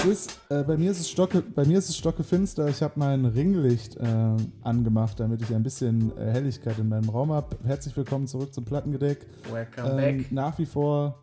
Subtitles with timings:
[0.00, 2.68] es ist, äh, bei, mir ist es stocke, bei mir ist es stocke finster.
[2.68, 7.32] Ich habe mein Ringlicht äh, angemacht, damit ich ein bisschen äh, Helligkeit in meinem Raum
[7.32, 7.56] habe.
[7.64, 9.26] Herzlich willkommen zurück zum Plattengedeck.
[9.50, 10.32] Welcome Ähm, back.
[10.32, 11.22] nach wie vor,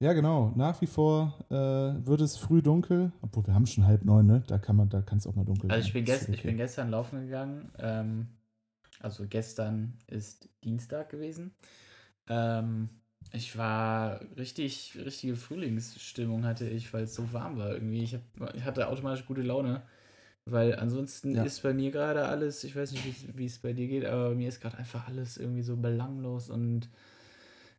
[0.00, 3.12] ja genau, nach wie vor äh, wird es früh dunkel.
[3.22, 4.42] Obwohl wir haben schon halb neun, ne?
[4.48, 6.04] Da kann man, da kann es auch mal dunkel Also ich werden.
[6.04, 6.48] bin, gest, ich okay.
[6.48, 7.70] bin gestern laufen gegangen.
[7.78, 8.26] Ähm,
[9.00, 11.52] also gestern ist Dienstag gewesen.
[12.28, 12.88] Ähm,
[13.32, 18.02] ich war richtig, richtige Frühlingsstimmung hatte ich, weil es so warm war irgendwie.
[18.02, 19.82] Ich, hab, ich hatte automatisch gute Laune.
[20.46, 21.44] Weil ansonsten Ja.
[21.44, 24.34] ist bei mir gerade alles, ich weiß nicht, wie es bei dir geht, aber bei
[24.36, 26.88] mir ist gerade einfach alles irgendwie so belanglos und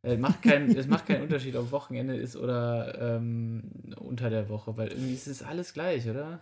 [0.04, 4.78] äh, macht kein, es macht keinen Unterschied, ob Wochenende ist oder ähm, unter der Woche,
[4.78, 6.42] weil irgendwie ist es alles gleich, oder?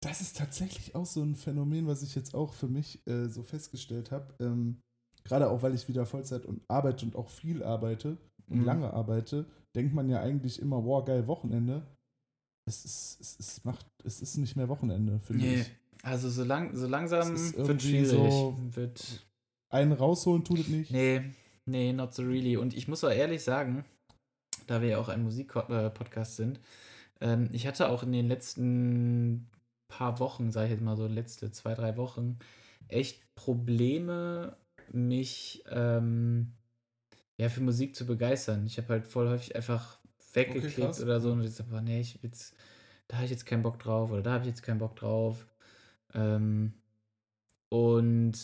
[0.00, 3.42] Das ist tatsächlich auch so ein Phänomen, was ich jetzt auch für mich äh, so
[3.42, 4.34] festgestellt habe.
[4.38, 4.82] Ähm,
[5.26, 8.16] Gerade auch, weil ich wieder Vollzeit und arbeite und auch viel arbeite
[8.48, 8.64] und Mhm.
[8.64, 11.82] lange arbeite, denkt man ja eigentlich immer, wow, geil, Wochenende.
[12.66, 15.70] Es ist, es ist, macht, es ist nicht mehr Wochenende, finde Nee, ich.
[16.02, 18.32] also so, lang, so langsam Es wird irgendwie schwierig.
[18.32, 19.26] so- Wird,
[19.72, 20.90] Einen rausholen tut es nicht.
[20.90, 21.22] nee,
[21.66, 22.56] nee, not so really.
[22.56, 23.84] Und ich muss auch ehrlich sagen,
[24.66, 26.60] da wir ja auch ein Musikpodcast sind,
[27.20, 29.48] ähm, ich hatte auch in den letzten
[29.88, 32.38] paar Wochen, sage ich jetzt mal so, letzte zwei, drei Wochen,
[32.88, 34.56] echt Probleme,
[34.92, 36.52] mich ähm,
[37.36, 38.66] ja, für Musik zu begeistern.
[38.66, 39.98] Ich habe halt voll häufig einfach
[40.34, 41.02] weggeklickt krass.
[41.02, 42.54] oder so und ich sag, boah, nee, ich jetzt,
[43.08, 45.46] da habe ich jetzt keinen Bock drauf oder da habe ich jetzt keinen Bock drauf.
[46.12, 46.74] Ähm,
[47.68, 48.34] und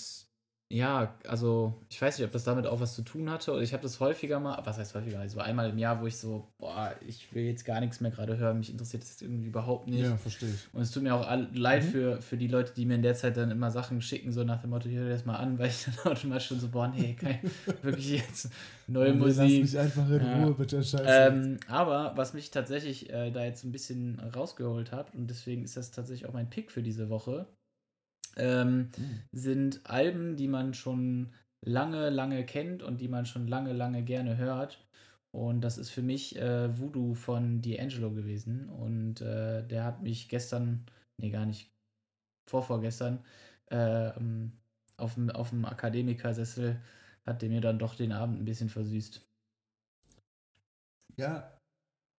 [0.73, 3.51] ja, also ich weiß nicht, ob das damit auch was zu tun hatte.
[3.53, 5.19] Oder ich habe das häufiger mal, was heißt häufiger?
[5.19, 8.39] Also einmal im Jahr, wo ich so, boah, ich will jetzt gar nichts mehr gerade
[8.39, 10.03] hören, mich interessiert das jetzt irgendwie überhaupt nicht.
[10.03, 10.73] Ja, verstehe ich.
[10.73, 11.89] Und es tut mir auch leid Mhm.
[11.89, 14.61] für, für die Leute, die mir in der Zeit dann immer Sachen schicken, so nach
[14.61, 17.15] dem Motto, hör dir das mal an, weil ich dann automatisch schon so, boah, nee,
[17.15, 17.41] kein,
[17.83, 18.51] wirklich jetzt
[18.87, 19.63] neue Nee, Lass Musik.
[19.63, 20.45] mich einfach in Ja.
[20.45, 21.05] Ruhe mit der Scheiße.
[21.05, 25.77] Ähm, aber was mich tatsächlich äh, da jetzt ein bisschen rausgeholt hat, und deswegen ist
[25.77, 27.47] das tatsächlich auch mein Pick für diese Woche,
[28.37, 29.23] ähm, Mhm.
[29.33, 31.33] sind Alben, die man schon
[31.65, 34.87] lange, lange kennt und die man schon lange, lange gerne hört.
[35.33, 38.69] Und das ist für mich äh, Voodoo von D'Angelo gewesen.
[38.69, 40.87] Und äh, der hat mich gestern,
[41.21, 41.73] nee, gar nicht,
[42.49, 43.25] vorvorgestern,
[43.71, 44.53] äh, ähm,
[44.97, 46.81] auf dem, auf dem Akademikersessel
[47.27, 49.27] hat der mir dann doch den Abend ein bisschen versüßt.
[51.19, 51.59] Ja,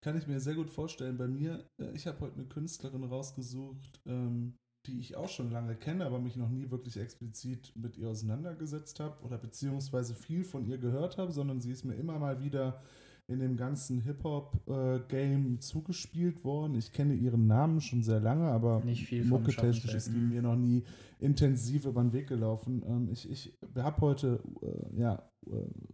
[0.04, 1.18] kann ich mir sehr gut vorstellen.
[1.18, 5.76] Bei mir, äh, ich habe heute eine Künstlerin rausgesucht, ähm, die ich auch schon lange
[5.76, 10.66] kenne, aber mich noch nie wirklich explizit mit ihr auseinandergesetzt habe oder beziehungsweise viel von
[10.66, 12.82] ihr gehört habe, sondern sie ist mir immer mal wieder
[13.28, 16.76] in dem ganzen Hip-Hop-Game zugespielt worden.
[16.76, 18.84] Ich kenne ihren Namen schon sehr lange, aber
[19.24, 20.30] mucketechnisch ist die stellen.
[20.30, 20.84] mir noch nie
[21.20, 22.84] intensiv über den Weg gelaufen.
[22.88, 25.52] Ähm, ich ich habe heute äh, ja, äh,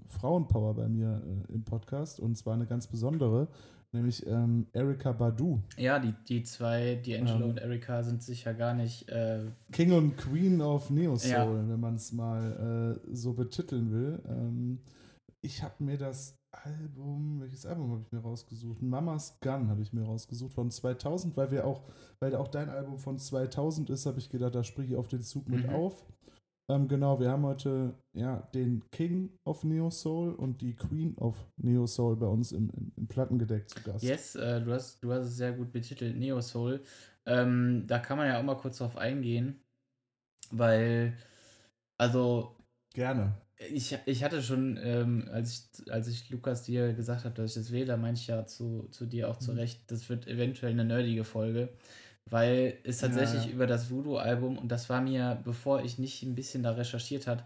[0.07, 3.49] Frauenpower bei mir äh, im Podcast und zwar eine ganz besondere,
[3.93, 5.59] nämlich ähm, Erika Badu.
[5.77, 7.49] Ja, die, die zwei, D'Angelo Ähm.
[7.49, 9.07] und Erika, sind sicher gar nicht.
[9.09, 11.69] Äh, King und Queen of Neo Soul, Ja.
[11.69, 14.21] wenn man es mal äh, so betiteln will.
[14.27, 14.79] Ähm,
[15.41, 18.81] ich habe mir das Album, welches Album habe ich mir rausgesucht?
[18.81, 21.83] Mama's Gun habe ich mir rausgesucht von 2000, weil wir auch,
[22.19, 25.21] weil auch dein Album von 2000 ist, habe ich gedacht, da springe ich auf den
[25.21, 25.73] Zug mit Mhm.
[25.75, 26.05] auf.
[26.69, 31.47] Ähm, genau, wir haben heute ja den King of Neo Soul und die Queen of
[31.55, 34.03] Neo Soul bei uns im, im, im Plattengedeck zu Gast.
[34.03, 36.83] yes, äh, du, hast, du hast es sehr gut betitelt, Neo Soul.
[37.25, 39.63] Ähm, da kann man ja auch mal kurz drauf eingehen,
[40.51, 41.17] weil,
[41.97, 42.55] also,
[42.93, 43.33] Gerne.
[43.57, 47.63] ich, ich hatte schon, ähm, als, ich, als ich Lukas dir gesagt habe, dass ich
[47.63, 49.57] das wähle, da meinte ich ja zu, zu dir auch zu Mhm.
[49.59, 51.69] Recht, das wird eventuell eine nerdige Folge,
[52.29, 53.53] weil es tatsächlich Ja, ja.
[53.53, 57.45] über das Voodoo-Album, und das war mir, bevor ich nicht ein bisschen da recherchiert hat,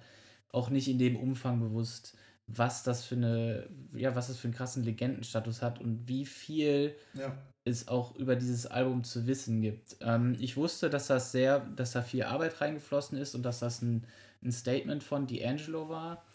[0.50, 4.53] auch nicht in dem Umfang bewusst, was das für eine, ja, was das für einen
[4.56, 7.38] krassen Legendenstatus hat und wie viel Ja.
[7.64, 9.97] es auch über dieses Album zu wissen gibt.
[10.02, 13.81] Ähm, ich wusste, dass das sehr, dass da viel Arbeit reingeflossen ist und dass das
[13.81, 14.08] ein,
[14.44, 16.25] ein Statement von D'Angelo war.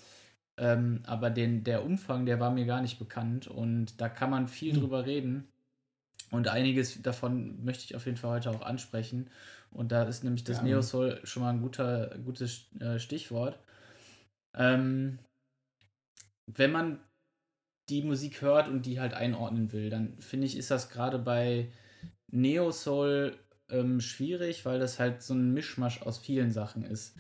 [0.58, 4.48] Ähm, aber den, der Umfang, der war mir gar nicht bekannt und da kann man
[4.48, 4.80] viel Hm.
[4.80, 5.48] drüber reden.
[6.30, 9.30] Und einiges davon möchte ich auf jeden Fall heute auch ansprechen.
[9.70, 10.70] Und da ist nämlich das Gerne.
[10.70, 13.58] Neo Soul schon mal ein guter, gutes äh, Stichwort.
[14.56, 15.18] Ähm,
[16.46, 17.00] wenn man
[17.88, 21.70] die Musik hört und die halt einordnen will, dann finde ich, ist das gerade bei
[22.32, 23.38] Neo Soul
[23.68, 27.16] ähm, schwierig, weil das halt so ein Mischmasch aus vielen Sachen ist.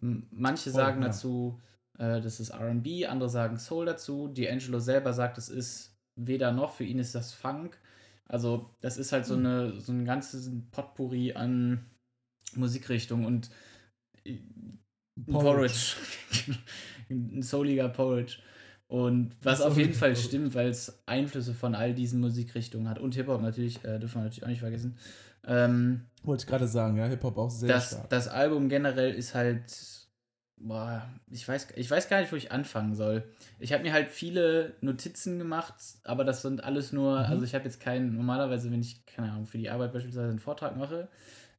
[0.00, 1.08] Manche sagen ja.
[1.08, 1.60] dazu,
[1.98, 4.32] äh, das ist RB, andere sagen Soul dazu.
[4.34, 7.78] D'Angelo selber sagt, es ist weder noch, für ihn ist das Funk.
[8.30, 9.44] Also, das ist halt so, Hm.
[9.44, 11.84] eine, so ein ganzes Potpourri an
[12.54, 13.50] Musikrichtungen und
[14.24, 14.38] äh,
[15.26, 15.96] Porridge.
[17.10, 18.38] ein souliger Porridge.
[18.86, 23.00] Und was auf jeden Fall stimmt, weil es Einflüsse von all diesen Musikrichtungen hat.
[23.00, 24.96] Und Hip-Hop natürlich, äh, dürfen wir natürlich auch nicht vergessen.
[25.44, 28.10] Ähm, Wollte ich gerade sagen, ja, Hip-Hop auch sehr das, stark.
[28.10, 29.64] Das Album generell ist halt.
[30.62, 33.24] Boah, ich weiß, ich weiß gar nicht, wo ich anfangen soll.
[33.58, 35.74] Ich habe mir halt viele Notizen gemacht,
[36.04, 37.24] aber das sind alles nur, Mhm.
[37.24, 40.38] also ich habe jetzt keinen, normalerweise, wenn ich, keine Ahnung, für die Arbeit beispielsweise einen
[40.38, 41.08] Vortrag mache,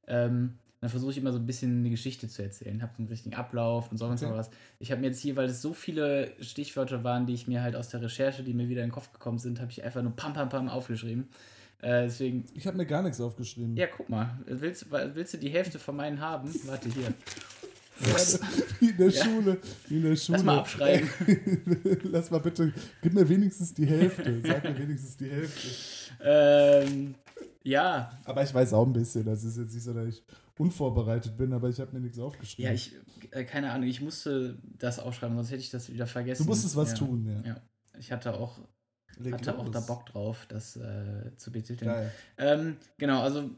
[0.07, 3.07] ähm, dann versuche ich immer so ein bisschen eine Geschichte zu erzählen, habe so einen
[3.09, 4.31] richtigen Ablauf und sonst Okay.
[4.33, 4.51] was.
[4.79, 7.75] Ich habe mir jetzt hier, weil es so viele Stichwörter waren, die ich mir halt
[7.75, 10.15] aus der Recherche, die mir wieder in den Kopf gekommen sind, habe ich einfach nur
[10.15, 11.27] pam pam pam aufgeschrieben.
[11.81, 13.75] Äh, deswegen, Ich habe mir gar nichts aufgeschrieben.
[13.77, 16.51] ja, guck mal, willst, willst du die Hälfte von meinen haben?
[16.67, 17.11] Warte hier.
[18.79, 19.23] Wie in der Ja.
[19.23, 19.57] Schule.
[19.87, 20.37] Wie in der Schule.
[20.37, 21.09] Lass mal abschreiben.
[22.03, 24.41] Lass mal bitte, gib mir wenigstens die Hälfte.
[24.41, 25.67] Sag mir wenigstens die Hälfte.
[26.23, 27.15] Ähm,
[27.63, 29.25] ja, Aber ich weiß auch ein bisschen.
[29.25, 30.23] Das ist jetzt nicht so, dass ich
[30.57, 32.65] unvorbereitet bin, aber ich habe mir nichts aufgeschrieben.
[32.69, 32.93] ja, ich,
[33.31, 36.43] äh, keine Ahnung, ich musste das aufschreiben, sonst hätte ich das wieder vergessen.
[36.43, 36.97] du musstest was ja.
[36.97, 37.49] tun, ja.
[37.49, 37.61] Ja.
[37.97, 38.59] Ich hatte auch,
[39.17, 42.11] Leg hatte auch da Bock drauf, das äh, zu betiteln.
[42.37, 43.49] Ähm, genau, also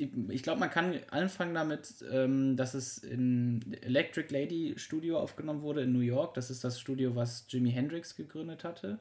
[0.00, 5.82] ich, glaube, man kann anfangen damit, ähm, dass es in Electric Lady Studio aufgenommen wurde
[5.82, 6.34] in New York.
[6.34, 8.98] Das ist das Studio, was Jimi Hendrix gegründet hatte.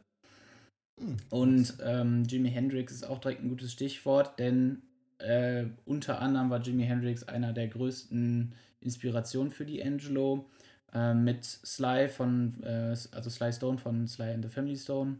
[1.00, 1.18] Hm.
[1.30, 4.82] Und ähm, Jimi Hendrix ist auch direkt ein gutes Stichwort, denn
[5.20, 10.50] äh, unter anderem war Jimi Hendrix einer der größten Inspirationen für die Angelo.
[10.94, 15.20] Äh, mit Sly von, äh, also Sly Stone von Sly and the Family Stone.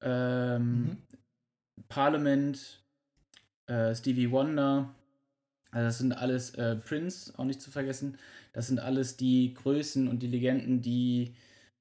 [0.00, 0.96] Ähm, Mhm.
[1.88, 2.82] Parliament,
[3.66, 4.94] äh, Stevie Wonder.
[5.72, 8.18] Also das sind alles äh, Prince, auch nicht zu vergessen.
[8.52, 11.34] Das sind alles die Größen und die Legenden, die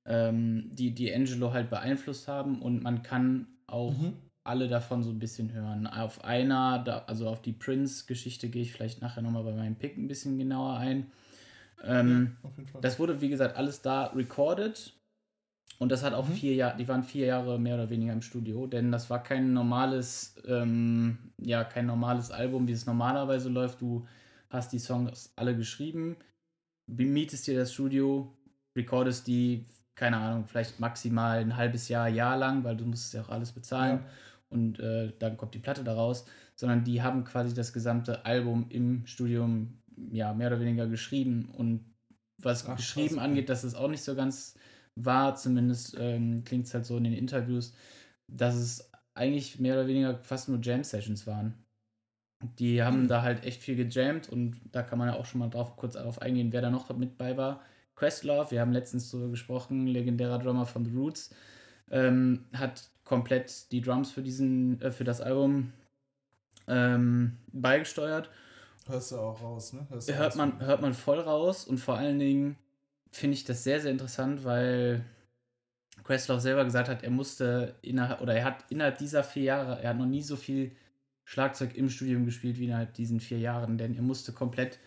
[0.06, 4.14] ähm, die, die Angelo halt beeinflusst haben und man kann auch Mhm.
[4.44, 5.88] alle davon so ein bisschen hören.
[5.88, 9.98] Auf einer, da, also auf die Prince-Geschichte gehe ich vielleicht nachher nochmal bei meinem Pick
[9.98, 11.12] ein bisschen genauer ein.
[11.84, 12.38] Ähm,
[12.72, 12.82] Fall.
[12.82, 14.94] das wurde, wie gesagt, alles da recorded.
[15.80, 16.34] Und das hat auch Mhm.
[16.36, 19.54] vier Jahre, die waren vier Jahre mehr oder weniger im Studio, denn das war kein
[19.54, 23.82] normales, ähm, ja, kein normales Album, wie es normalerweise läuft.
[23.82, 24.06] Du
[24.50, 26.18] hast die Songs alle geschrieben,
[26.88, 28.38] mietest dir das Studio,
[28.76, 29.66] recordest die,
[29.96, 33.52] keine Ahnung, vielleicht maximal ein halbes Jahr, Jahr lang, weil du musst ja auch alles
[33.52, 34.10] bezahlen Ja.
[34.50, 36.26] und äh, dann kommt die Platte daraus,
[36.56, 39.82] sondern die haben quasi das gesamte Album im Studium
[40.12, 41.86] ja mehr oder weniger geschrieben und
[42.38, 44.56] was Ach, geschrieben krass, angeht, das ist auch nicht so ganz
[44.96, 47.74] wahr, zumindest ähm, klingt es halt so in den Interviews,
[48.28, 51.66] dass es eigentlich mehr oder weniger fast nur Jam-Sessions waren.
[52.60, 53.08] Die haben Hm.
[53.08, 55.94] da halt echt viel gejammt und da kann man ja auch schon mal drauf kurz
[55.94, 57.62] darauf eingehen, wer da noch mit bei war.
[57.96, 61.36] Questlove, wir haben letztens darüber gesprochen, legendärer Drummer von The Roots,
[61.92, 65.74] ähm, hat komplett die Drums für diesen, äh, für das Album
[66.68, 68.30] ähm, beigesteuert.
[68.88, 69.86] Hörst du auch raus, ne?
[69.90, 72.58] Hörst Hört man, hört man voll raus und vor allen Dingen
[73.12, 75.04] finde ich das sehr, sehr interessant, weil
[76.04, 79.90] Questlove selber gesagt hat, er musste innerhalb, oder er hat innerhalb dieser vier Jahre, er
[79.90, 80.72] hat noch nie so viel
[81.25, 84.80] Schlagzeug im Studium gespielt wie innerhalb diesen vier Jahren, denn er musste komplett,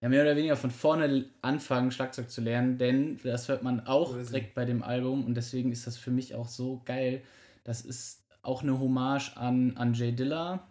[0.00, 4.14] ja, mehr oder weniger von vorne anfangen, Schlagzeug zu lernen, denn das hört man auch
[4.14, 4.32] Crazy.
[4.32, 7.22] direkt bei dem Album und deswegen ist das für mich auch so geil.
[7.64, 10.66] Das ist auch eine Hommage an, an Jay Dilla,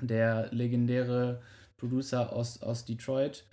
[0.00, 1.42] der legendäre
[1.76, 3.44] Producer aus, aus Detroit,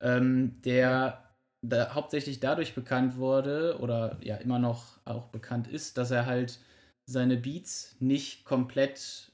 [0.00, 1.21] ähm, der
[1.62, 6.58] da hauptsächlich dadurch bekannt wurde oder ja immer noch auch bekannt ist, dass er halt
[7.06, 9.32] seine Beats nicht komplett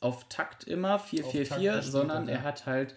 [0.00, 2.34] auf Takt immer Auf 444, Takt gespielt sondern ja.
[2.34, 2.94] er hat halt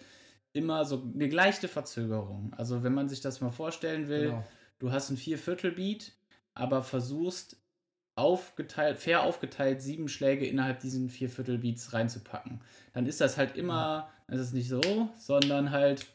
[0.52, 2.52] immer so eine leichte Verzögerung.
[2.56, 4.44] Also wenn man sich das mal vorstellen will, Genau.
[4.78, 6.12] du hast ein Vierviertel-Beat,
[6.54, 7.58] aber versuchst
[8.16, 12.62] aufgeteilt, fair aufgeteilt sieben Schläge innerhalb diesen Vierviertel-Beats reinzupacken.
[12.94, 16.06] Dann ist das halt immer, das ist nicht so, sondern halt,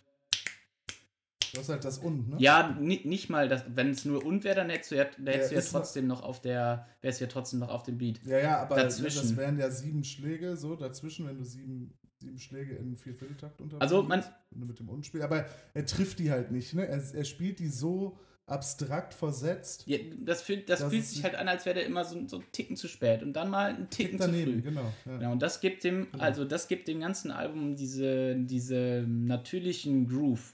[1.54, 2.36] Du hast halt das und, ne?
[2.40, 5.28] ja, ni nicht mal, das, wenn es nur und wäre, dann hättest du ja, dann
[5.34, 7.84] hättest du ja ist noch- trotzdem noch auf der, wärst du ja trotzdem noch auf
[7.84, 8.22] dem Beat.
[8.26, 9.22] Ja, ja, aber ne, Dazwischen.
[9.22, 13.82] das wären ja sieben Schläge, so dazwischen, wenn du sieben, sieben Schläge in Viervierteltakt unter.
[13.82, 15.26] Also, man- Wenn du mit dem Und spielst.
[15.26, 16.88] Aber er trifft die halt nicht, ne?
[16.88, 18.18] Er, er spielt die so
[18.48, 19.84] abstrakt versetzt.
[19.88, 22.28] Ja, das fühlt, das Das fühlt ist- sich halt an, als wäre der immer so,
[22.28, 24.62] so einen Ticken zu spät und dann mal einen Ticken zu daneben, früh.
[24.62, 24.92] genau.
[25.06, 25.22] Ja.
[25.22, 26.24] Ja, und das gibt dem, Genau.
[26.24, 30.54] also das gibt dem ganzen Album diese, diese natürlichen Groove.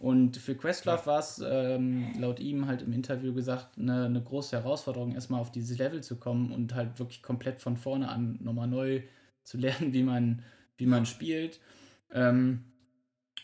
[0.00, 4.56] Und für Questlove war es ähm, laut ihm halt im Interview gesagt, eine, eine große
[4.56, 8.66] Herausforderung, erstmal auf dieses Level zu kommen und halt wirklich komplett von vorne an nochmal
[8.66, 9.02] neu
[9.44, 10.42] zu lernen, wie man,
[10.78, 11.60] wie man spielt.
[12.12, 12.64] Ähm,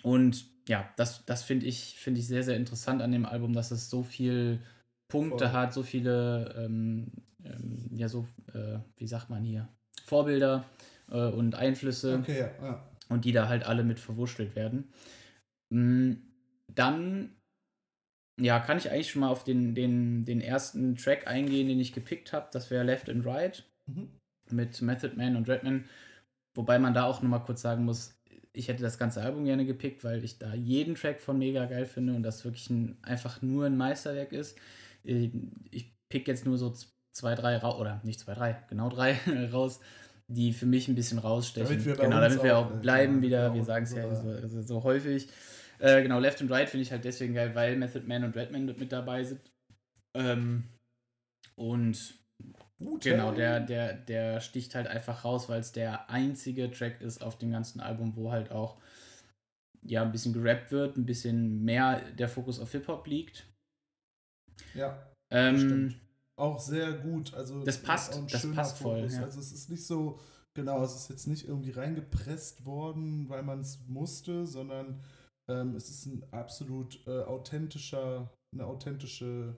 [0.03, 3.71] und ja, das, das finde ich, find ich sehr, sehr interessant an dem Album, dass
[3.71, 4.61] es so viel
[5.09, 5.53] Punkte Voll.
[5.53, 7.13] hat, so viele, ähm,
[7.45, 9.69] ähm, ja, so, äh, wie sagt man hier,
[10.07, 10.65] Vorbilder
[11.11, 12.67] äh, und Einflüsse Okay, ja.
[12.67, 12.89] ja.
[13.11, 14.89] und die da halt alle mit verwurschtelt werden.
[15.71, 16.13] Mm,
[16.77, 17.37] Dann
[18.39, 21.93] ja, kann ich eigentlich schon mal auf den, den, den ersten Track eingehen, den ich
[21.93, 22.49] gepickt habe.
[22.53, 24.11] Das wäre Left and Right mhm.
[24.51, 25.87] mit Method Man und Redman.
[26.55, 28.15] Wobei man da auch nochmal kurz sagen muss,
[28.53, 31.87] ich hätte das ganze Album gerne gepickt, weil ich da jeden Track von mega geil
[31.87, 34.57] finde und das wirklich ein, einfach nur ein Meisterwerk ist.
[35.05, 35.31] Äh,
[35.71, 36.75] ich pick jetzt nur so
[37.13, 39.19] zwei, drei raus, oder nicht zwei, drei, genau drei
[39.53, 39.81] raus,
[40.29, 41.79] die für mich ein bisschen rausstechen.
[41.85, 44.83] Damit genau, damit wir auch, auch bleiben äh, wieder, wir sagen es ja so, so
[44.83, 45.29] häufig.
[45.79, 48.67] Äh, genau, Left and Right finde ich halt deswegen geil, weil Method Man und Redman
[48.67, 49.41] mit dabei sind.
[50.15, 50.65] Ähm,
[51.57, 52.15] und
[52.79, 53.11] Gute.
[53.11, 57.39] genau, der, der, der sticht halt einfach raus, weil es der einzige Track ist auf
[57.39, 58.79] dem ganzen Album, wo halt auch
[59.83, 63.47] ja ein bisschen gerappt wird, ein bisschen mehr der Fokus auf Hip-Hop liegt.
[64.75, 65.11] Ja.
[65.31, 65.95] Ähm,
[66.39, 67.33] auch sehr gut.
[67.35, 69.09] Also das passt, das passt voll.
[69.11, 69.23] Ja.
[69.23, 70.21] Also es ist nicht so,
[70.55, 75.03] genau, es ist jetzt nicht irgendwie reingepresst worden, weil man es musste, sondern
[75.49, 79.57] ähm, es ist ein absolut äh, authentischer, eine authentische,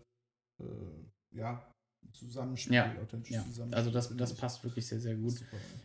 [0.61, 1.65] äh, ja,
[2.13, 2.75] Zusammenspiel.
[2.75, 3.45] Ja, ja.
[3.45, 5.45] Zusammenspiel, also das, das passt wirklich sehr, sehr gut.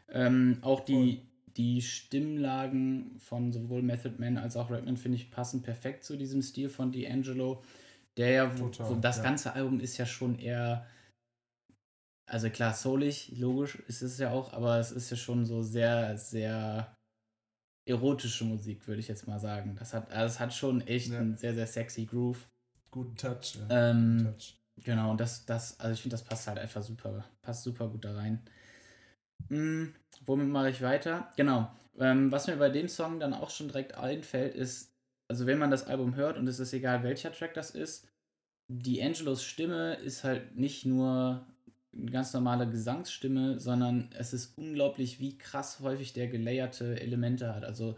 [0.10, 5.62] Ähm, auch die, die Stimmlagen von sowohl Method Man als auch Redman, finde ich, passen
[5.62, 7.62] perfekt zu diesem Stil von D'Angelo.
[8.17, 9.24] Der ja, wo, Total, wo das ja.
[9.24, 10.86] ganze Album ist ja schon eher,
[12.29, 16.17] also klar, soulig, logisch ist es ja auch, aber es ist ja schon so sehr,
[16.17, 16.95] sehr
[17.85, 19.75] erotische Musik, würde ich jetzt mal sagen.
[19.77, 21.19] Das hat, also es hat schon echt ja.
[21.19, 22.47] einen sehr, sehr sexy Groove.
[22.91, 23.91] Guten Touch, ja.
[23.91, 24.55] Ähm, Guten Touch.
[24.77, 28.05] Genau, und das, das, also ich finde, das passt halt einfach super, passt super gut
[28.05, 28.41] da rein.
[29.49, 29.93] Hm,
[30.25, 31.31] womit mache ich weiter?
[31.35, 31.71] Genau.
[31.99, 34.91] Ähm, was mir bei dem Song dann auch schon direkt einfällt, ist,
[35.27, 38.07] also wenn man das Album hört und es ist egal, welcher Track das ist,
[38.67, 41.45] die Angelos Stimme ist halt nicht nur
[41.95, 47.63] eine ganz normale Gesangsstimme, sondern es ist unglaublich, wie krass häufig der gelayerte Elemente hat.
[47.63, 47.95] Also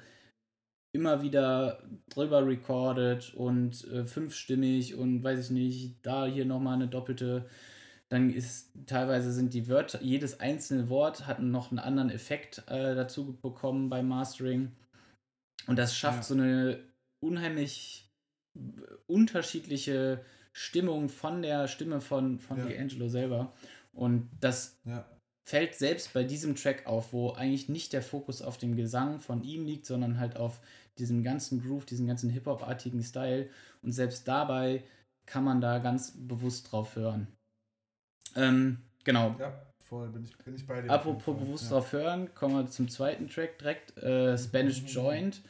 [0.95, 6.87] immer wieder drüber recorded und äh, fünfstimmig und weiß ich nicht, da hier nochmal eine
[6.87, 7.45] doppelte.
[8.09, 12.95] Dann ist teilweise sind die Wörter, jedes einzelne Wort hat noch einen anderen Effekt äh,
[12.95, 14.71] dazu bekommen beim Mastering.
[15.67, 16.23] Und das schafft ja.
[16.23, 16.79] so eine
[17.19, 18.09] unheimlich
[19.07, 20.23] unterschiedliche
[20.53, 22.65] Stimmung von der Stimme von, von ja.
[22.65, 23.53] D'Angelo selber.
[23.95, 25.05] Und das ja.
[25.47, 29.43] fällt selbst bei diesem Track auf, wo eigentlich nicht der Fokus auf dem Gesang von
[29.43, 30.59] ihm liegt, sondern halt auf
[30.97, 33.49] diesem ganzen Groove, diesen ganzen Hip-Hop-artigen Style.
[33.81, 34.83] Und selbst dabei
[35.25, 37.27] kann man da ganz bewusst drauf hören.
[38.35, 39.35] Ähm, genau.
[39.39, 40.89] Ja, voll, bin ich, bin ich bei dir.
[40.89, 41.69] Apropos bewusst ja.
[41.71, 43.97] drauf hören, kommen wir zum zweiten Track direkt.
[43.97, 44.87] Äh, Spanish mhm.
[44.87, 45.41] Joint.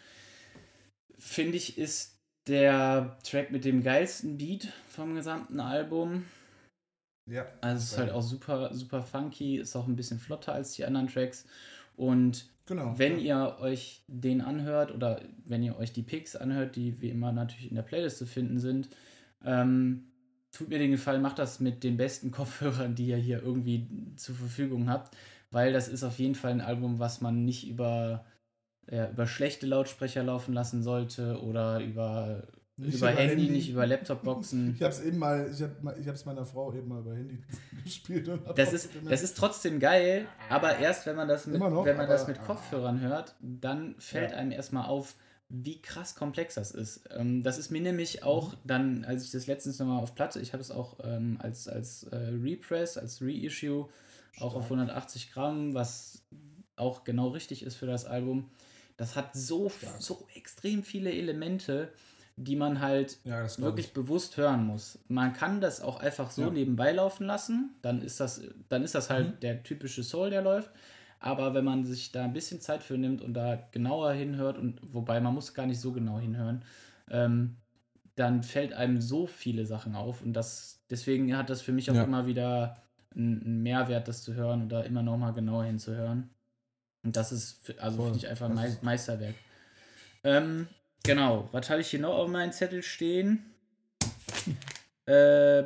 [1.17, 6.25] Finde ich, ist der Track mit dem geilsten Beat vom gesamten Album.
[7.27, 7.45] Ja.
[7.61, 10.85] Also es ist halt auch super, super funky, ist auch ein bisschen flotter als die
[10.85, 11.45] anderen Tracks.
[11.95, 13.47] Und genau, wenn ja.
[13.47, 17.69] ihr euch den anhört oder wenn ihr euch die Picks anhört, die wie immer natürlich
[17.69, 18.89] in der Playlist zu finden sind,
[19.43, 20.11] ähm,
[20.51, 24.35] tut mir den Gefallen, macht das mit den besten Kopfhörern, die ihr hier irgendwie zur
[24.35, 25.15] Verfügung habt,
[25.51, 28.25] weil das ist auf jeden Fall ein Album, was man nicht über
[28.91, 32.43] ja, über schlechte Lautsprecher laufen lassen sollte oder über,
[32.77, 34.73] nicht über, über Handy, Handy, nicht über Laptopboxen.
[34.75, 37.41] Ich habe es eben mal, ich habe es meiner Frau eben mal über Handy
[37.83, 38.29] gespielt.
[38.55, 42.09] das, ist, das ist trotzdem geil, aber erst wenn man das mit, noch, wenn man
[42.09, 44.37] das mit Kopfhörern hört, dann fällt ja.
[44.37, 45.15] einem erstmal auf,
[45.47, 47.07] wie krass komplex das ist.
[47.15, 48.57] Ähm, das ist mir nämlich auch mhm.
[48.65, 52.03] dann, als ich das letztens nochmal auf Platte, ich habe es auch ähm, als, als
[52.03, 53.87] äh, Repress, als Reissue,
[54.33, 54.47] Stark.
[54.47, 56.23] auch auf 180 Gramm, was
[56.75, 58.49] auch genau richtig ist für das Album.
[58.97, 61.91] Das hat so, so extrem viele Elemente,
[62.37, 63.93] die man halt ja, wirklich ich.
[63.93, 64.99] bewusst hören muss.
[65.07, 66.49] Man kann das auch einfach so ja.
[66.49, 69.39] nebenbei laufen lassen, dann ist das, dann ist das halt mhm.
[69.39, 70.69] der typische Soul, der läuft.
[71.19, 74.79] Aber wenn man sich da ein bisschen Zeit für nimmt und da genauer hinhört, und
[74.83, 76.63] wobei man muss gar nicht so genau hinhören,
[77.09, 77.55] ähm,
[78.15, 80.21] dann fällt einem so viele Sachen auf.
[80.21, 82.03] Und das, deswegen hat das für mich auch ja.
[82.03, 82.81] immer wieder
[83.15, 86.29] einen Mehrwert, das zu hören und da immer noch mal genauer hinzuhören.
[87.03, 89.35] Und das ist, also finde ich einfach ein Meisterwerk.
[90.23, 90.67] Ähm,
[91.05, 93.45] genau, was habe ich hier noch auf meinem Zettel stehen?
[95.07, 95.63] Äh,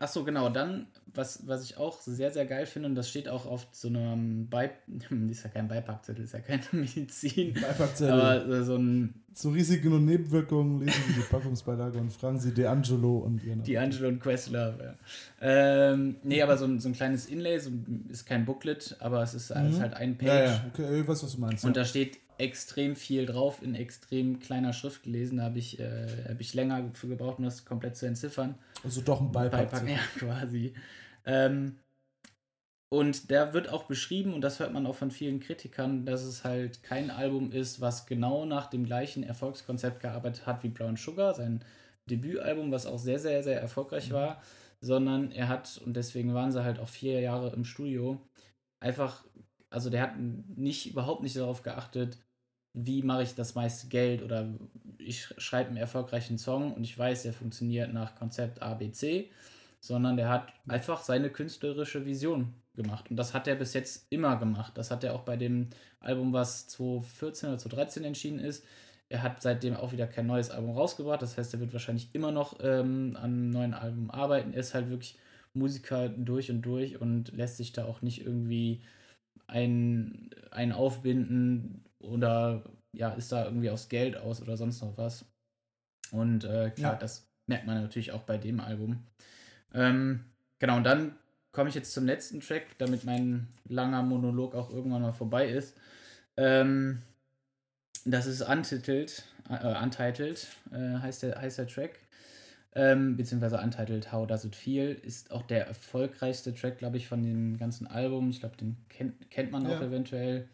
[0.00, 3.44] Achso, genau, dann, was, was ich auch sehr, sehr geil finde, und das steht auch
[3.44, 4.76] auf so einem Beip
[5.30, 7.52] ist ja kein Beipackzettel, ist ja keine Medizin.
[7.52, 8.20] Beipackzettel.
[8.20, 9.14] Aber so ein.
[9.34, 13.62] Zu Risiken und Nebenwirkungen lesen Sie die Packungsbeilage und fragen Sie D'Angelo und ihren.
[13.62, 14.94] D'Angelo und Questlove, ja.
[15.42, 17.70] Ähm, nee, aber so ein, so ein kleines Inlay, so,
[18.08, 19.68] ist kein Booklet, aber es ist, mhm.
[19.68, 20.28] ist halt ein Page.
[20.28, 21.64] Ja, ja, okay, ich weiß, was du meinst.
[21.64, 21.82] Und ja.
[21.82, 25.38] da steht extrem viel drauf in extrem kleiner Schrift gelesen.
[25.38, 28.54] Da habe ich, äh, hab ich länger für gebraucht, um das komplett zu entziffern.
[28.84, 29.70] Also doch ein Beipack.
[29.70, 30.72] Beipack ja, quasi.
[31.26, 31.76] Ähm,
[32.90, 36.44] und der wird auch beschrieben, und das hört man auch von vielen Kritikern, dass es
[36.44, 41.34] halt kein Album ist, was genau nach dem gleichen Erfolgskonzept gearbeitet hat wie Brown Sugar,
[41.34, 41.62] sein
[42.08, 44.14] Debütalbum, was auch sehr, sehr, sehr erfolgreich mhm.
[44.14, 44.42] war,
[44.80, 48.22] sondern er hat, und deswegen waren sie halt auch vier Jahre im Studio,
[48.80, 49.24] einfach,
[49.68, 52.16] also der hat nicht, überhaupt nicht darauf geachtet,
[52.74, 54.48] wie mache ich das meiste Geld oder
[54.98, 59.30] ich schreibe einen erfolgreichen Song und ich weiß, der funktioniert nach Konzept ABC,
[59.80, 63.10] sondern der hat einfach seine künstlerische Vision gemacht.
[63.10, 64.72] Und das hat er bis jetzt immer gemacht.
[64.76, 65.68] Das hat er auch bei dem
[66.00, 68.64] Album, was 2014 oder 2013 entschieden ist.
[69.08, 71.22] Er hat seitdem auch wieder kein neues Album rausgebracht.
[71.22, 74.52] Das heißt, er wird wahrscheinlich immer noch ähm, an einem neuen Album arbeiten.
[74.52, 75.18] Er ist halt wirklich
[75.54, 78.82] Musiker durch und durch und lässt sich da auch nicht irgendwie
[79.46, 82.64] ein, ein aufbinden oder
[82.96, 85.24] ja, ist da irgendwie aufs Geld aus oder sonst noch was.
[86.10, 86.98] Und äh, klar, ja.
[86.98, 89.04] das merkt man natürlich auch bei dem Album.
[89.74, 90.24] Ähm,
[90.58, 91.16] genau, und dann
[91.52, 95.76] komme ich jetzt zum letzten Track, damit mein langer Monolog auch irgendwann mal vorbei ist.
[96.36, 97.02] Ähm,
[98.04, 101.98] das ist Untitled, äh, Untitled äh, heißt, der, heißt der Track.
[102.74, 107.22] Ähm, beziehungsweise Untitled How Does It Feel ist auch der erfolgreichste Track, glaube ich, von
[107.22, 108.30] dem ganzen Album.
[108.30, 109.76] Ich glaube, den kennt, kennt man ja.
[109.76, 110.48] auch eventuell.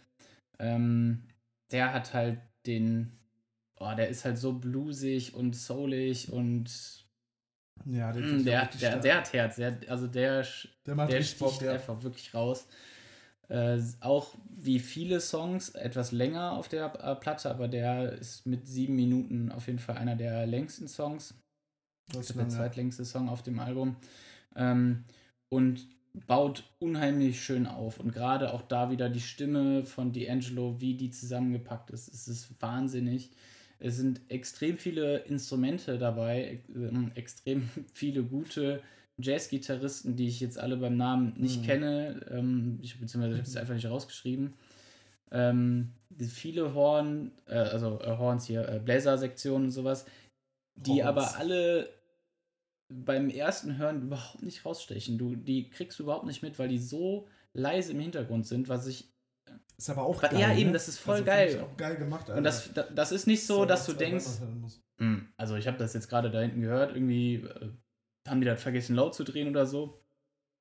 [0.58, 1.24] Ähm,
[1.74, 3.18] der hat halt den,
[3.80, 6.70] oh, der ist halt so bluesig und soulig und
[7.84, 9.56] ja, der, mm, der, der, der, hat Herz.
[9.56, 10.46] Der, also der,
[10.86, 11.72] der, der sticht Bock, ja.
[11.72, 12.68] einfach wirklich raus.
[13.48, 18.68] Äh, auch wie viele Songs, etwas länger auf der äh, Platte, aber der ist mit
[18.68, 21.34] sieben Minuten auf jeden Fall einer der längsten Songs.
[22.12, 23.96] Das ist der zweitlängste Song auf dem Album.
[24.54, 25.04] Ähm,
[25.48, 25.88] und
[26.26, 27.98] baut unheimlich schön auf.
[27.98, 32.62] Und gerade auch da wieder die Stimme von D'Angelo, wie die zusammengepackt ist, es ist
[32.62, 33.30] wahnsinnig.
[33.80, 38.80] Es sind extrem viele Instrumente dabei, ähm, extrem viele gute
[39.18, 41.66] Jazz-Gitarristen, die ich jetzt alle beim Namen nicht mhm.
[41.66, 44.54] kenne, ähm, ich, beziehungsweise ich habe es einfach nicht rausgeschrieben.
[45.30, 45.90] Ähm,
[46.28, 50.06] viele Horn, äh, also äh, Horns hier, äh, Bläser-Sektionen und sowas,
[50.76, 51.06] die Horns.
[51.06, 51.88] aber alle
[53.04, 55.18] beim ersten Hören überhaupt nicht rausstechen.
[55.18, 58.86] Du, die kriegst du überhaupt nicht mit, weil die so leise im Hintergrund sind, was
[58.86, 59.14] ich
[59.76, 60.38] ist aber auch geil.
[60.38, 60.72] Ja, eben, ne?
[60.74, 61.60] das ist voll also, geil.
[61.60, 62.38] Auch geil gemacht, Alter.
[62.38, 64.26] Und das, das ist nicht so, so dass du denkst.
[64.98, 67.70] Hm, also, ich habe das jetzt gerade da hinten gehört, irgendwie äh,
[68.28, 70.00] haben die das vergessen, laut zu drehen oder so.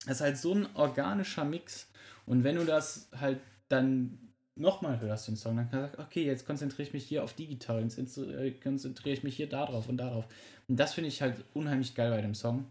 [0.05, 1.91] Das ist halt so ein organischer Mix.
[2.25, 4.22] Und wenn du das halt dann
[4.55, 7.33] nochmal hörst, den Song, dann kannst du sagen, okay, jetzt konzentriere ich mich hier auf
[7.33, 10.27] die Gitarre, jetzt äh, konzentriere ich mich hier darauf und darauf.
[10.67, 12.67] Und das finde ich halt unheimlich geil bei dem Song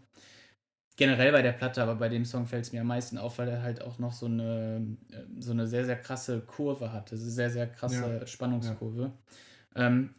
[0.95, 3.49] generell bei der Platte, aber bei dem Song fällt es mir am meisten auf, weil
[3.49, 7.11] er halt auch noch so eine, äh, so eine sehr, sehr krasse Kurve hat.
[7.11, 8.27] Das ist eine sehr, sehr krasse ja.
[8.27, 9.11] Spannungskurve.
[9.75, 9.87] Ja.
[9.87, 10.13] Ähm,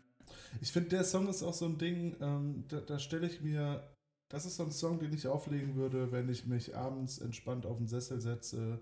[0.61, 3.89] ich finde, der Song ist auch so ein Ding, ähm, da, da stelle ich mir,
[4.29, 7.79] das ist so ein Song, den ich auflegen würde, wenn ich mich abends entspannt auf
[7.79, 8.81] den Sessel setze,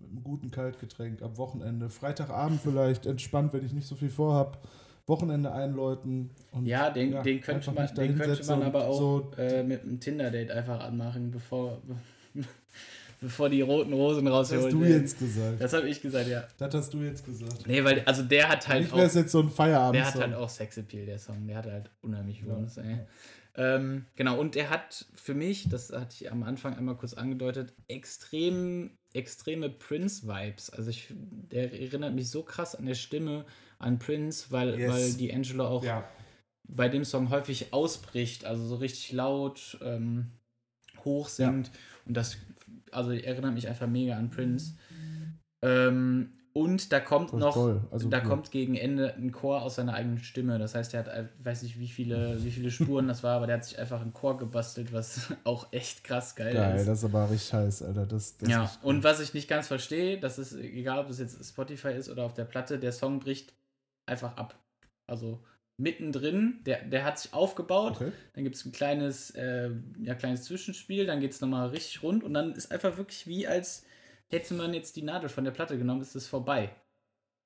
[0.00, 1.90] mit einem guten Kaltgetränk am Wochenende.
[1.90, 4.58] Freitagabend vielleicht entspannt, wenn ich nicht so viel vorhabe
[5.06, 6.30] Wochenende einläuten.
[6.52, 9.82] Und, ja, den, ja, den, könnte, man, den könnte man aber auch so äh, mit
[9.82, 11.82] einem Tinder-Date einfach anmachen, bevor,
[13.20, 14.62] bevor die roten Rosen rausholen.
[14.62, 15.60] Das hast du jetzt gesagt.
[15.60, 16.44] Das habe ich gesagt, ja.
[16.58, 17.66] Das hast du jetzt gesagt.
[17.66, 18.98] Nee, weil, also der hat halt ich auch...
[18.98, 21.46] jetzt so ein Feierabend Der hat halt auch Sexappeal, der Song.
[21.46, 22.82] Der hat halt unheimlich Wumms, ja.
[22.82, 22.98] ey.
[23.56, 27.74] Ähm, genau, und der hat für mich, das hatte ich am Anfang einmal kurz angedeutet,
[27.88, 30.70] extrem, extreme Prince-Vibes.
[30.70, 33.44] Also ich, der erinnert mich so krass an der Stimme,
[33.78, 34.92] an Prince, weil, yes.
[34.92, 36.08] weil die Angelo auch ja.
[36.64, 40.30] bei dem Song häufig ausbricht, also so richtig laut ähm,
[41.04, 41.68] hoch singt.
[41.68, 41.72] Ja.
[42.06, 42.36] Und das,
[42.92, 44.76] also erinnert mich einfach mega an Prince.
[45.62, 47.56] Ähm, und da kommt noch,
[47.92, 48.24] also, da ja.
[48.24, 50.58] kommt gegen Ende ein Chor aus seiner eigenen Stimme.
[50.58, 53.36] Das heißt, er hat, ich äh, weiß nicht, wie viele, wie viele Spuren das war,
[53.36, 56.76] aber der hat sich einfach einen Chor gebastelt, was auch echt krass geil, geil ist.
[56.78, 58.06] Geil, das ist aber richtig heiß, Alter.
[58.06, 61.44] Das, das ja, und was ich nicht ganz verstehe, das ist egal, ob das jetzt
[61.44, 63.52] Spotify ist oder auf der Platte, der Song bricht
[64.06, 64.58] einfach ab.
[65.06, 65.40] Also
[65.76, 68.12] mittendrin, der, der hat sich aufgebaut, okay.
[68.34, 69.70] dann gibt es ein kleines, äh,
[70.02, 73.46] ja, kleines Zwischenspiel, dann geht es nochmal richtig rund und dann ist einfach wirklich wie
[73.46, 73.86] als
[74.30, 76.70] hätte man jetzt die Nadel von der Platte genommen, ist es vorbei.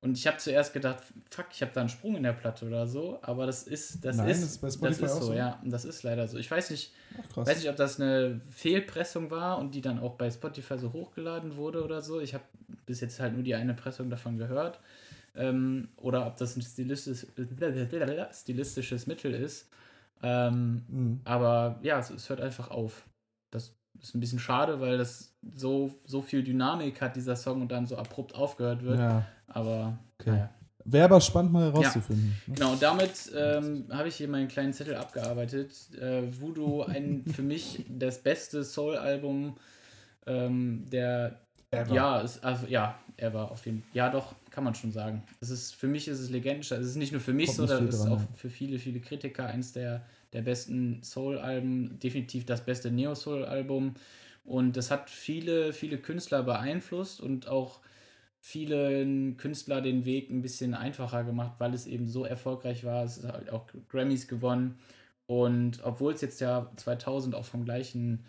[0.05, 2.87] Und ich habe zuerst gedacht, fuck, ich habe da einen Sprung in der Platte oder
[2.87, 6.03] so, aber das ist, das Nein, ist, das, das ist so, so, ja, das ist
[6.03, 6.37] leider so.
[6.37, 10.17] Ich weiß nicht, Ach, weiß nicht, ob das eine Fehlpressung war und die dann auch
[10.17, 12.21] bei Spotify so hochgeladen wurde oder so.
[12.21, 12.45] Ich habe
[12.85, 14.79] bis jetzt halt nur die eine Pressung davon gehört.
[15.37, 17.27] Ähm, oder ob das ein stilistisch,
[18.33, 19.71] stilistisches Mittel ist.
[20.23, 21.21] Ähm, mhm.
[21.25, 23.09] Aber ja, es, es hört einfach auf.
[23.51, 27.73] Das ist ein bisschen schade, weil das so, so viel Dynamik hat, dieser Song, und
[27.73, 28.99] dann so abrupt aufgehört wird.
[28.99, 29.27] Ja.
[29.47, 30.31] Aber okay.
[30.31, 30.51] naja.
[30.87, 32.37] Wäre aber spannend mal herauszufinden.
[32.47, 32.55] Ja.
[32.55, 35.73] Genau, damit ähm, habe ich hier meinen kleinen Zettel abgearbeitet.
[35.99, 39.57] Äh, Voodoo, ein für mich das beste Soul-Album
[40.27, 41.95] ähm, der ever.
[41.95, 43.91] Ja, ist, also, ja, ever auf jeden Fall.
[43.95, 45.23] Ja, doch, kann man schon sagen.
[45.41, 46.79] Es ist, für mich ist es legendär.
[46.79, 49.47] Es ist nicht nur für mich Kommt so, das ist auch für viele, viele Kritiker
[49.47, 50.03] eins der,
[50.35, 53.95] der besten Soul-Alben, definitiv das beste Neo-Soul-Album.
[54.45, 57.81] Und das hat viele, viele Künstler beeinflusst und auch
[58.41, 63.05] vielen Künstler den Weg ein bisschen einfacher gemacht, weil es eben so erfolgreich war.
[63.05, 64.79] Es hat auch Grammys gewonnen.
[65.27, 68.25] Und obwohl es jetzt ja 2000 auch vom gleichen,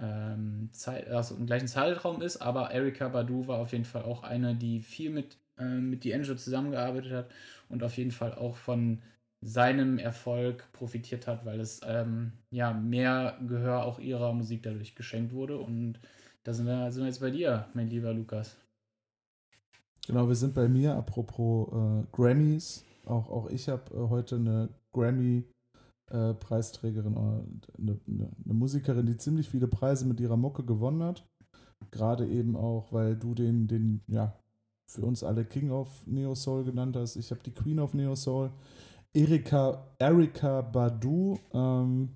[0.00, 4.24] ähm, Zeit, also im gleichen Zeitraum ist, aber Erika Badu war auf jeden Fall auch
[4.24, 7.30] eine, die viel mit, äh, mit D'Angelo zusammengearbeitet hat
[7.68, 9.00] und auf jeden Fall auch von
[9.42, 15.32] seinem Erfolg profitiert hat, weil es ähm, ja mehr Gehör auch ihrer Musik dadurch geschenkt
[15.32, 15.58] wurde.
[15.58, 16.00] Und
[16.44, 18.56] da sind wir, sind wir jetzt bei dir, mein lieber Lukas.
[20.06, 22.84] Genau, wir sind bei mir, apropos äh, Grammys.
[23.04, 27.44] Auch, auch ich habe äh, heute eine Grammy-Preisträgerin, äh, eine,
[27.78, 27.98] eine,
[28.44, 31.26] eine, Musikerin, die ziemlich viele Preise mit ihrer Mucke gewonnen hat.
[31.90, 34.38] Gerade eben auch, weil du den, den, ja,
[34.88, 37.16] für uns alle King of Neo Soul genannt hast.
[37.16, 38.50] Ich habe die Queen of Neo Soul.
[39.14, 42.10] Erika, Erika Badu, ähm,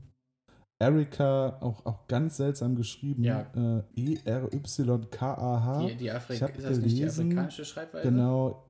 [0.79, 3.25] Erika, auch, auch ganz seltsam geschrieben.
[3.25, 3.47] Ja.
[3.55, 5.87] Äh, E-R-Y-K-A-H.
[5.87, 8.09] Die, die Afrik ich ist das gelesen, nicht die afrikanische Schreibweise?
[8.09, 8.69] Genau.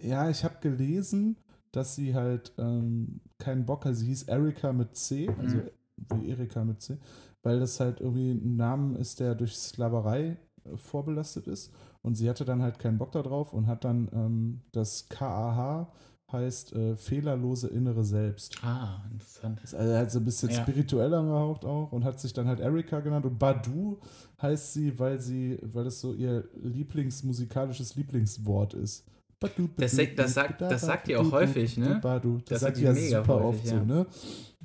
[0.00, 1.36] Ja, ich habe gelesen,
[1.72, 3.96] dass sie halt ähm, keinen Bock hat.
[3.96, 5.70] Sie hieß Erika mit C, also mhm.
[6.14, 6.98] wie Erika mit C,
[7.42, 11.72] weil das halt irgendwie ein Name ist, der durch Sklaverei äh, vorbelastet ist.
[12.02, 15.92] Und sie hatte dann halt keinen Bock darauf und hat dann ähm, das KAH
[16.32, 18.58] heißt äh, fehlerlose innere Selbst.
[18.62, 19.60] Ah, interessant.
[19.62, 20.62] Ist also halt so ein bisschen ja.
[20.62, 23.26] spirituell angehaucht auch und hat sich dann halt Erika genannt.
[23.26, 23.98] Und Badu
[24.40, 29.04] heißt sie, weil sie, weil das so ihr Lieblingsmusikalisches Lieblingswort ist.
[29.38, 31.98] Badu, Badu, das, das, sagt, das sagt ihr auch häufig, ne?
[32.02, 32.38] Badu.
[32.38, 33.78] Das, das sagt ihr ja super häufig, oft ja.
[33.78, 34.06] so, ne?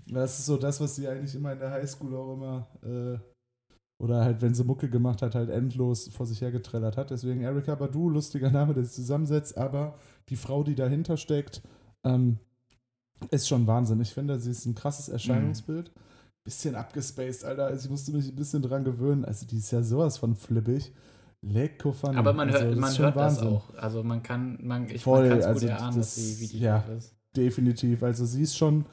[0.08, 3.18] Das ist so das, was sie eigentlich immer in der Highschool auch immer äh,
[3.98, 7.12] oder halt, wenn sie Mucke gemacht hat, halt endlos vor sich hergetrellert hat.
[7.12, 9.96] Deswegen Erika Badu, lustiger Name, der sich zusammensetzt, aber
[10.30, 11.62] die Frau, die dahinter steckt,
[12.04, 12.40] ähm,
[13.32, 14.02] ist schon Wahnsinn.
[14.02, 15.92] Ich finde, sie ist ein krasses Erscheinungsbild.
[15.96, 16.00] Mhm.
[16.44, 17.66] Bisschen abgespaced, Alter.
[17.66, 19.26] Also ich musste mich ein bisschen dran gewöhnen.
[19.26, 20.94] Also die ist ja sowas von flippig.
[21.42, 22.18] Lecko funny.
[22.18, 23.74] Aber man also, hört, man hört das auch.
[23.76, 26.48] Also man kann, man, ich Voll, man kann also gut erahnen, das, dass sie, wie
[26.48, 27.16] die ja, ist.
[27.36, 28.04] Definitiv.
[28.04, 28.86] Also sie ist schon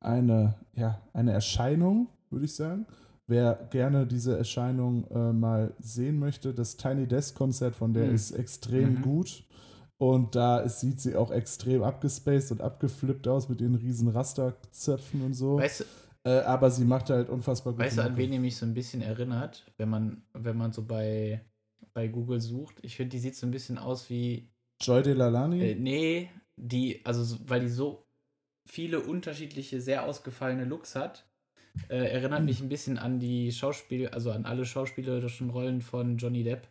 [0.00, 2.86] eine, ja, eine Erscheinung, würde ich sagen.
[3.28, 8.14] Wer gerne diese Erscheinung äh, mal sehen möchte, das Tiny Desk Konzert von der mhm.
[8.14, 9.02] ist extrem mhm.
[9.02, 9.44] gut.
[9.98, 15.22] Und da ist, sieht sie auch extrem abgespaced und abgeflippt aus mit ihren riesen Rasterzöpfen
[15.22, 15.58] und so.
[15.58, 15.84] Weißt du,
[16.30, 17.82] äh, aber sie macht halt unfassbar gut.
[17.82, 20.84] Weißt du, an wen die mich so ein bisschen erinnert, wenn man, wenn man so
[20.84, 21.44] bei,
[21.94, 22.78] bei Google sucht?
[22.82, 24.50] Ich finde, die sieht so ein bisschen aus wie.
[24.82, 25.70] Joy Delalani?
[25.70, 28.06] Äh, nee, die, also weil die so
[28.66, 31.26] viele unterschiedliche, sehr ausgefallene Looks hat
[31.88, 36.42] äh, erinnert mich ein bisschen an die Schauspiel, also an alle schauspielerischen Rollen von Johnny
[36.44, 36.68] Depp.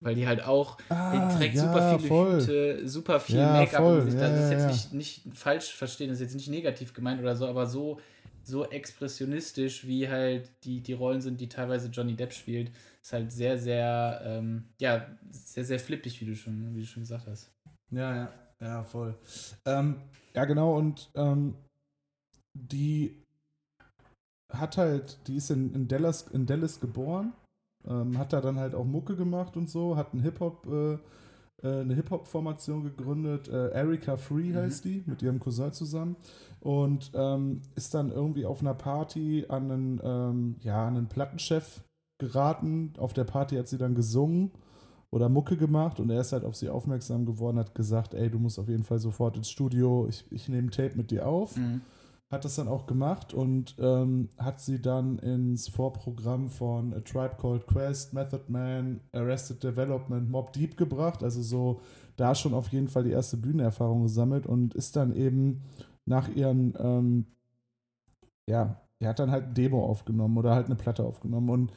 [0.00, 2.40] Weil die halt auch, ah, trägt ja, super viele voll.
[2.40, 4.04] Hüte, super viel ja, Make-up.
[4.04, 7.34] Das ja, ist jetzt nicht, nicht falsch verstehen, das ist jetzt nicht negativ gemeint oder
[7.34, 7.98] so, aber so,
[8.44, 12.70] so expressionistisch, wie halt die, die Rollen sind, die teilweise Johnny Depp spielt,
[13.02, 17.02] ist halt sehr, sehr, ähm, ja, sehr, sehr flippig, wie du schon, wie du schon
[17.02, 17.50] gesagt hast.
[17.90, 19.16] Ja, ja, ja, voll.
[19.64, 19.96] Ähm,
[20.34, 21.54] ja, genau, und ähm,
[22.52, 23.25] die
[24.52, 27.32] hat halt, die ist in, in, Dallas, in Dallas geboren,
[27.86, 30.94] ähm, hat da dann halt auch Mucke gemacht und so, hat einen Hip-Hop, äh,
[31.66, 34.56] äh, eine Hip-Hop-Formation gegründet, äh, Erika Free mhm.
[34.56, 36.16] heißt die, mit ihrem Cousin zusammen
[36.60, 41.82] und ähm, ist dann irgendwie auf einer Party an einen, ähm, ja, an einen Plattenchef
[42.18, 42.92] geraten.
[42.98, 44.50] Auf der Party hat sie dann gesungen
[45.10, 48.38] oder Mucke gemacht und er ist halt auf sie aufmerksam geworden, hat gesagt, ey, du
[48.38, 51.56] musst auf jeden Fall sofort ins Studio, ich, ich nehme Tape mit dir auf.
[51.56, 51.82] Mhm
[52.30, 57.36] hat das dann auch gemacht und ähm, hat sie dann ins Vorprogramm von A Tribe
[57.40, 61.22] Called Quest, Method Man, Arrested Development, Mob Deep gebracht.
[61.22, 61.80] Also so
[62.16, 65.62] da schon auf jeden Fall die erste Bühnenerfahrung gesammelt und ist dann eben
[66.04, 67.26] nach ihren, ähm,
[68.48, 71.72] ja, er hat dann halt ein Demo aufgenommen oder halt eine Platte aufgenommen und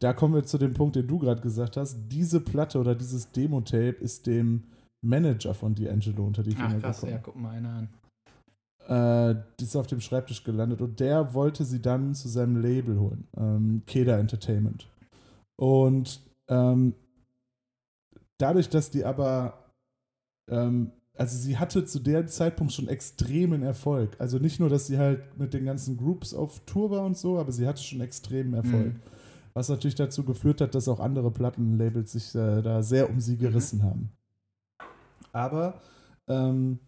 [0.00, 2.08] da kommen wir zu dem Punkt, den du gerade gesagt hast.
[2.08, 4.64] Diese Platte oder dieses Demo-Tape ist dem
[5.00, 7.12] Manager von D'Angelo unter die Finger Ach, krass, gekommen.
[7.12, 7.88] Ja, guck mal einer an.
[8.88, 12.98] Äh, die ist auf dem Schreibtisch gelandet und der wollte sie dann zu seinem Label
[12.98, 14.88] holen, ähm, Keda Entertainment.
[15.56, 16.94] Und ähm,
[18.38, 19.72] dadurch, dass die aber,
[20.48, 24.16] ähm, also sie hatte zu dem Zeitpunkt schon extremen Erfolg.
[24.18, 27.38] Also nicht nur, dass sie halt mit den ganzen Groups auf Tour war und so,
[27.38, 28.94] aber sie hatte schon extremen Erfolg.
[28.94, 29.02] Mhm.
[29.52, 33.36] Was natürlich dazu geführt hat, dass auch andere Plattenlabels sich äh, da sehr um sie
[33.36, 33.82] gerissen mhm.
[33.82, 34.12] haben.
[35.32, 35.82] Aber
[36.26, 36.78] ähm,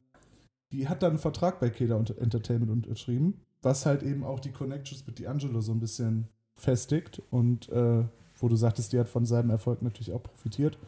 [0.73, 5.07] die hat dann einen Vertrag bei Keda Entertainment unterschrieben, was halt eben auch die Connections
[5.07, 8.05] mit D'Angelo so ein bisschen festigt und äh,
[8.37, 10.79] wo du sagtest, die hat von seinem Erfolg natürlich auch profitiert.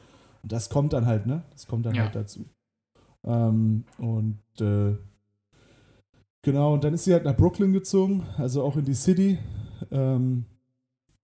[0.43, 1.43] Und das kommt dann halt, ne?
[1.51, 2.05] Das kommt dann ja.
[2.05, 2.47] halt dazu.
[3.25, 4.97] Ähm, und äh,
[6.43, 9.39] Genau, und dann ist sie halt nach Brooklyn gezogen, also auch in die City.
[9.93, 10.45] Ähm,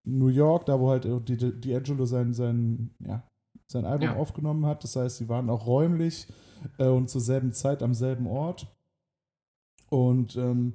[0.04, 3.28] New York, da wo halt D'Angelo sein, sein, ja,
[3.70, 4.16] sein Album ja.
[4.16, 4.82] aufgenommen hat.
[4.82, 6.26] Das heißt, sie waren auch räumlich
[6.78, 8.66] äh, und zur selben Zeit am selben Ort.
[9.90, 10.74] Und ähm,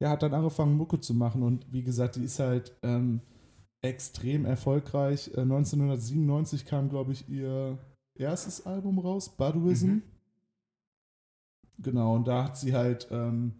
[0.00, 1.42] ja, hat dann angefangen, Mucke zu machen.
[1.42, 3.20] Und wie gesagt, die ist halt ähm,
[3.82, 5.28] extrem erfolgreich.
[5.34, 7.78] Äh, 1997 kam, glaube ich, ihr
[8.14, 9.86] erstes Album raus, Buddhism.
[9.86, 10.02] Mhm.
[11.80, 13.54] Genau, und da hat sie halt, ähm,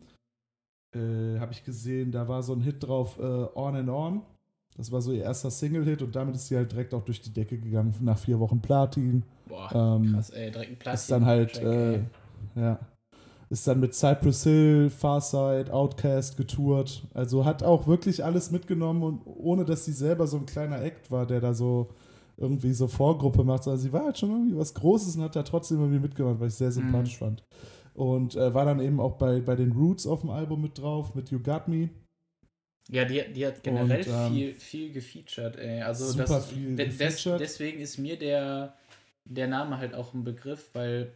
[0.93, 4.23] äh, habe ich gesehen, da war so ein Hit drauf, äh, On and On.
[4.79, 7.33] Das war so ihr erster Single-Hit und damit ist sie halt direkt auch durch die
[7.33, 9.25] Decke gegangen nach vier Wochen Platin.
[9.49, 10.95] Boah, ähm, krass, ey, direkt ein Platin.
[10.95, 12.01] Ist dann halt, äh,
[12.55, 12.79] ja,
[13.51, 17.03] ist dann mit Cypress Hill, Farside, Outcast getourt.
[17.13, 21.11] Also hat auch wirklich alles mitgenommen und ohne dass sie selber so ein kleiner Act
[21.11, 21.89] war, der da so
[22.37, 23.67] irgendwie so Vorgruppe macht.
[23.67, 26.53] Also sie war halt schon irgendwie was Großes und hat da trotzdem irgendwie mitgemacht, was
[26.53, 27.25] ich sehr sympathisch mhm.
[27.25, 27.45] fand.
[27.95, 31.17] Und äh, war dann eben auch bei, bei den Roots auf dem Album mit drauf,
[31.17, 31.91] mit You Got Me.
[32.91, 35.83] Ja, die, die hat generell und, ähm, viel, viel gefeatured, ey.
[35.83, 37.41] Also super das, viel de gefeatured.
[37.41, 38.75] deswegen ist mir der,
[39.25, 41.13] der Name halt auch ein Begriff, weil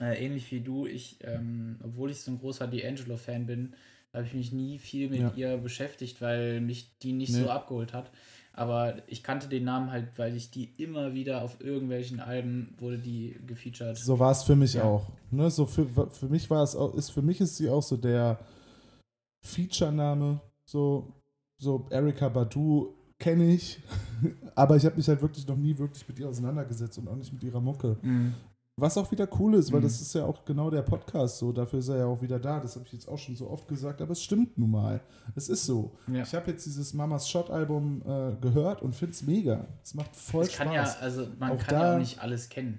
[0.00, 3.74] äh, ähnlich wie du, ich, ähm, obwohl ich so ein großer D'Angelo-Fan bin,
[4.12, 5.32] habe ich mich nie viel mit ja.
[5.36, 7.42] ihr beschäftigt, weil mich die nicht nee.
[7.42, 8.10] so abgeholt hat.
[8.52, 12.98] Aber ich kannte den Namen halt, weil ich die immer wieder auf irgendwelchen Alben wurde
[12.98, 13.98] die gefeatured.
[13.98, 14.84] So war es für mich ja.
[14.84, 15.10] auch.
[15.30, 15.50] Ne?
[15.50, 18.38] So für, für mich war es auch, ist für mich ist sie auch so der
[19.44, 21.14] Feature-Name so,
[21.56, 23.80] so Erika Badu kenne ich,
[24.54, 27.32] aber ich habe mich halt wirklich noch nie wirklich mit ihr auseinandergesetzt und auch nicht
[27.32, 27.96] mit ihrer Mucke.
[28.02, 28.34] Mhm.
[28.78, 29.84] Was auch wieder cool ist, weil mhm.
[29.84, 31.50] das ist ja auch genau der Podcast so.
[31.50, 32.60] Dafür ist er ja auch wieder da.
[32.60, 35.00] Das habe ich jetzt auch schon so oft gesagt, aber es stimmt nun mal.
[35.34, 35.96] Es ist so.
[36.12, 36.22] Ja.
[36.22, 39.66] Ich habe jetzt dieses Mamas Shot Album äh, gehört und finde es mega.
[39.82, 40.94] Es macht voll kann Spaß.
[40.96, 42.78] Ja, also man auch kann da, ja auch nicht alles kennen.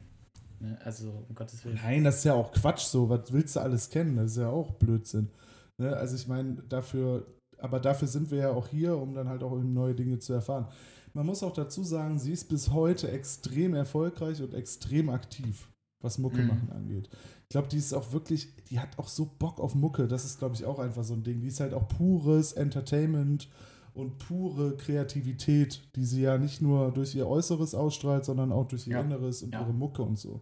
[0.60, 0.78] Ne?
[0.84, 1.80] Also um Gottes Willen.
[1.82, 3.10] Nein, das ist ja auch Quatsch so.
[3.10, 4.18] Was willst du alles kennen?
[4.18, 5.32] Das ist ja auch Blödsinn.
[5.80, 5.98] Ne?
[5.98, 7.26] Also ich meine, dafür
[7.60, 10.68] aber dafür sind wir ja auch hier, um dann halt auch neue Dinge zu erfahren.
[11.14, 15.70] Man muss auch dazu sagen, sie ist bis heute extrem erfolgreich und extrem aktiv,
[16.02, 16.48] was Mucke mhm.
[16.48, 17.10] machen angeht.
[17.44, 20.08] Ich glaube, die ist auch wirklich, die hat auch so Bock auf Mucke.
[20.08, 21.40] Das ist, glaube ich, auch einfach so ein Ding.
[21.40, 23.50] Die ist halt auch pures Entertainment
[23.94, 28.86] und pure Kreativität, die sie ja nicht nur durch ihr Äußeres ausstrahlt, sondern auch durch
[28.86, 29.02] ihr ja.
[29.02, 29.62] Inneres und ja.
[29.62, 30.42] ihre Mucke und so.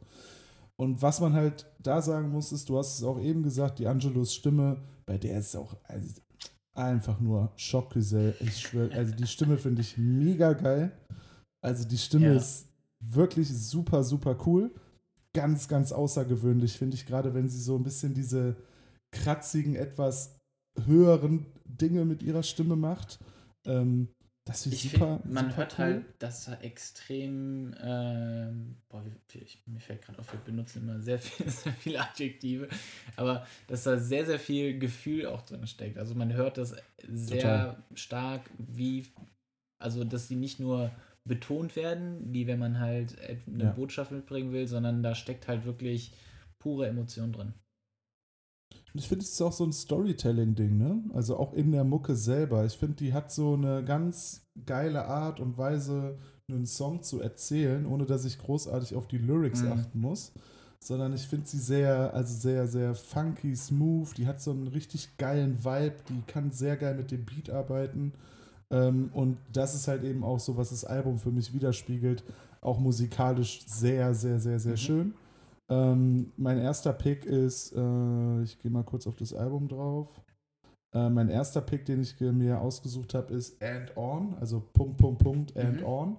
[0.76, 3.88] Und was man halt da sagen muss, ist, du hast es auch eben gesagt, die
[3.88, 6.10] Angelos Stimme, bei der ist auch, also
[6.76, 8.36] einfach nur Schockgesell.
[8.40, 10.92] Ich schwöre, also die Stimme finde ich mega geil.
[11.62, 12.36] Also die Stimme ja.
[12.36, 12.68] ist
[13.00, 14.72] wirklich super, super cool.
[15.34, 18.56] Ganz, ganz außergewöhnlich, finde ich, gerade wenn sie so ein bisschen diese
[19.12, 20.38] kratzigen, etwas
[20.86, 23.20] höheren Dinge mit ihrer Stimme macht.
[23.66, 24.10] Ähm,
[24.46, 25.20] das ist ich super.
[25.22, 25.86] Find, man super hört cool.
[25.86, 27.76] halt, dass er extrem.
[27.82, 29.04] Ähm, boah,
[29.34, 32.70] ich, mir fällt gerade auf, wir benutzen immer sehr, viel, sehr viele Adjektive.
[33.16, 35.98] Aber dass da sehr, sehr viel Gefühl auch drin steckt.
[35.98, 36.76] Also man hört das
[37.08, 37.84] sehr Total.
[37.96, 39.08] stark, wie.
[39.80, 40.92] Also, dass die nicht nur
[41.26, 43.72] betont werden, wie wenn man halt eine ja.
[43.72, 46.12] Botschaft mitbringen will, sondern da steckt halt wirklich
[46.60, 47.54] pure Emotion drin.
[48.98, 51.04] Ich finde, es ist auch so ein Storytelling-Ding, ne?
[51.14, 52.66] Also auch in der Mucke selber.
[52.66, 57.86] Ich finde, die hat so eine ganz geile Art und Weise, einen Song zu erzählen,
[57.86, 59.72] ohne dass ich großartig auf die Lyrics mhm.
[59.74, 60.32] achten muss.
[60.80, 64.16] Sondern ich finde sie sehr, also sehr, sehr funky, smooth.
[64.18, 65.96] Die hat so einen richtig geilen Vibe.
[66.10, 68.14] Die kann sehr geil mit dem Beat arbeiten.
[68.70, 72.24] Ähm, und das ist halt eben auch so, was das Album für mich widerspiegelt.
[72.62, 74.78] Auch musikalisch sehr, sehr, sehr, sehr mhm.
[74.78, 75.14] schön.
[75.72, 80.08] Ähm, mein erster Pick ist, äh, ich gehe mal kurz auf das Album drauf.
[80.94, 85.24] Äh, mein erster Pick, den ich mir ausgesucht habe, ist And On, also Punkt, Punkt,
[85.24, 85.86] Punkt, And mhm.
[85.86, 86.18] On.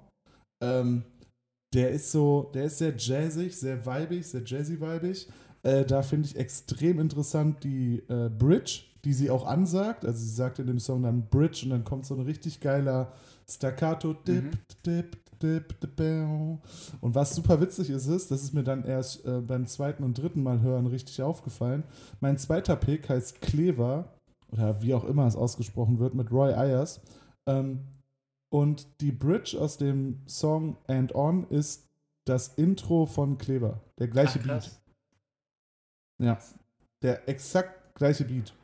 [0.63, 1.05] Ähm,
[1.75, 5.29] der ist so, der ist sehr jazzig, sehr weibig, sehr jazzy-weibig.
[5.63, 10.05] Äh, da finde ich extrem interessant die äh, Bridge, die sie auch ansagt.
[10.05, 13.13] Also sie sagt in dem Song dann Bridge und dann kommt so ein richtig geiler
[13.49, 14.51] Staccato, dip, mhm.
[14.85, 20.03] dip, und was super witzig ist, ist, das ist mir dann erst äh, beim zweiten
[20.05, 21.85] und dritten Mal hören richtig aufgefallen.
[22.21, 24.13] Mein zweiter Pick heißt Clever,
[24.51, 27.01] oder wie auch immer es ausgesprochen wird, mit Roy Ayers.
[27.47, 27.81] Ähm,
[28.49, 31.89] und die Bridge aus dem Song And On ist
[32.25, 33.81] das Intro von Clever.
[33.99, 34.81] Der gleiche Ach, Beat.
[36.19, 36.39] Ja.
[37.03, 38.55] Der exakt gleiche Beat.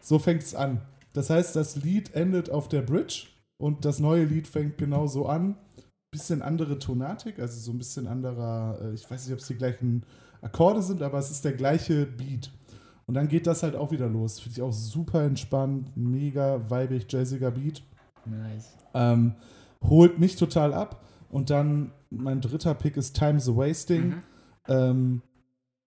[0.00, 0.80] So fängt es an.
[1.12, 5.56] Das heißt, das Lied endet auf der Bridge und das neue Lied fängt genauso an
[6.10, 9.56] bisschen andere Tonatik, also so ein bisschen anderer, äh, ich weiß nicht, ob es die
[9.56, 10.04] gleichen
[10.40, 12.50] Akkorde sind, aber es ist der gleiche Beat.
[13.06, 14.38] Und dann geht das halt auch wieder los.
[14.38, 17.82] Finde ich auch super entspannt, mega weibig, jazziger Beat.
[18.26, 18.76] Nice.
[18.92, 19.34] Ähm,
[19.82, 21.02] holt mich total ab.
[21.30, 24.08] Und dann mein dritter Pick ist Time's a Wasting.
[24.08, 24.22] Mhm.
[24.68, 25.22] Ähm,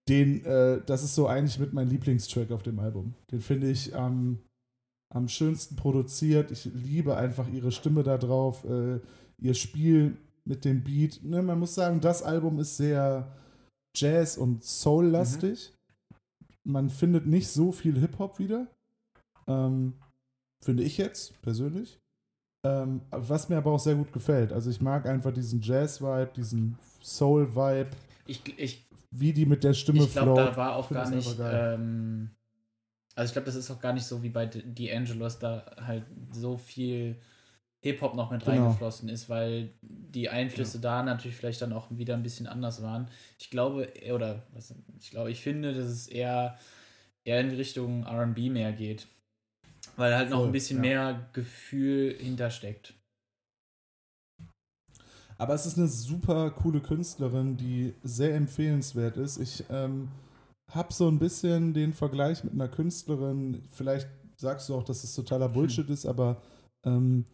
[0.10, 3.14] den, äh, das ist so eigentlich mit meinem Lieblingstrack auf dem Album.
[3.32, 4.40] Den finde ich am,
[5.14, 6.52] am schönsten produziert.
[6.52, 9.00] Ich liebe einfach ihre Stimme da drauf, äh,
[9.42, 11.24] ihr Spiel mit dem Beat.
[11.24, 13.36] Ne, man muss sagen, das Album ist sehr
[13.96, 15.74] Jazz- und Soul-lastig.
[16.64, 16.72] Mhm.
[16.72, 18.68] Man findet nicht so viel Hip-Hop wieder.
[19.48, 19.94] Ähm,
[20.64, 22.00] finde ich jetzt persönlich.
[22.64, 24.54] Ähm, was mir aber auch sehr gut gefällt.
[24.54, 27.90] Also ich mag einfach diesen Jazz-Vibe, diesen Soul-Vibe.
[28.28, 31.38] Ich, ich, wie die mit der Stimme Ich glaube, da war auch gar nicht.
[31.40, 32.30] Ähm,
[33.16, 36.58] also ich glaube, das ist auch gar nicht so wie bei D'Angelos, da halt so
[36.58, 37.16] viel
[37.82, 38.66] Hip-Hop noch mit genau.
[38.66, 40.82] reingeflossen ist, weil die Einflüsse ja.
[40.82, 43.08] da natürlich vielleicht dann auch wieder ein bisschen anders waren.
[43.40, 46.58] Ich glaube, oder was, ich glaube, ich finde, dass es eher,
[47.24, 49.08] eher in Richtung RB mehr geht.
[49.98, 50.90] Weil halt Voll, noch ein bisschen ja.
[50.90, 52.94] mehr Gefühl hintersteckt.
[55.40, 59.40] Aber es ist eine super coole Künstlerin, die sehr empfehlenswert ist.
[59.40, 60.10] Ich ähm,
[60.70, 65.16] habe so ein bisschen den Vergleich mit einer Künstlerin, vielleicht sagst du auch, dass es
[65.16, 65.54] totaler hm.
[65.54, 65.94] Bullshit hm.
[65.96, 66.44] ist, aber
[66.86, 67.26] ähm,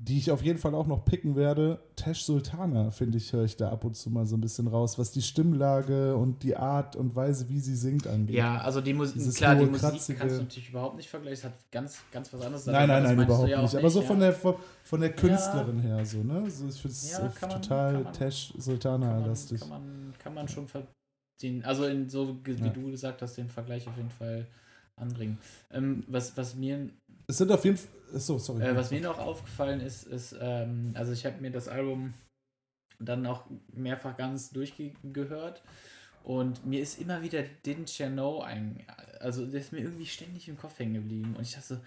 [0.00, 1.80] die ich auf jeden Fall auch noch picken werde.
[1.96, 4.96] Tesh Sultana, finde ich, höre ich da ab und zu mal so ein bisschen raus,
[4.96, 8.36] was die Stimmlage und die Art und Weise, wie sie singt, angeht.
[8.36, 11.72] Ja, also die Musik, klar, die Musik kannst du natürlich überhaupt nicht vergleichen, es hat
[11.72, 12.66] ganz, ganz was anderes.
[12.66, 13.74] Nein, nein, nein, überhaupt ja nicht.
[13.74, 14.06] Aber so ja.
[14.06, 15.96] von, der, von, der Künstlerin ja.
[15.96, 16.48] her, so, ne?
[16.48, 19.60] So, ich finde es total Tesh Sultana-lastig.
[19.60, 21.64] Kann, man, kann man schon verdienen.
[21.64, 24.46] Also in so, wie du gesagt hast, den Vergleich auf jeden Fall
[24.94, 25.38] anbringen.
[25.72, 26.88] Ähm, was, was mir
[27.28, 27.90] es sind auf jeden Fall.
[28.14, 28.64] So, sorry.
[28.64, 32.14] Äh, was mir noch aufgefallen ist, ist, ähm, also ich habe mir das Album
[32.98, 35.62] dann auch mehrfach ganz durchgehört
[36.24, 38.82] und mir ist immer wieder Didn't You Know ein.
[39.20, 41.80] Also der ist mir irgendwie ständig im Kopf hängen geblieben und ich dachte so,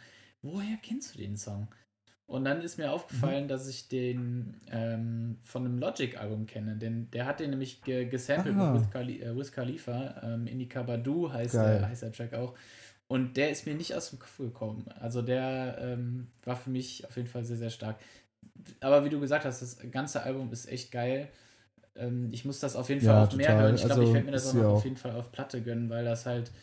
[0.43, 1.67] woher kennst du den Song?
[2.27, 3.47] Und dann ist mir aufgefallen, mhm.
[3.49, 6.77] dass ich den ähm, von einem Logic-Album kenne.
[6.77, 10.21] Denn der hat den nämlich ge gesampelt mit Wiz, Khali äh, Wiz Khalifa.
[10.23, 12.55] Ähm, Indika Badu heißt der, heißt der Track auch.
[13.11, 14.85] Und der ist mir nicht aus dem Kopf gekommen.
[15.01, 17.97] Also der ähm, war für mich auf jeden Fall sehr, sehr stark.
[18.79, 21.27] Aber wie du gesagt hast, das ganze Album ist echt geil.
[21.97, 23.75] Ähm, ich muss das auf jeden Fall ja, auch mehr hören.
[23.75, 25.89] Ich glaube, also, ich werde mir das auch noch auf jeden Fall auf Platte gönnen,
[25.89, 26.53] weil das halt.